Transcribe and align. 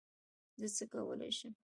زه 0.59 0.67
څه 0.77 0.83
کولی 0.91 1.31
شم؟ 1.37 1.53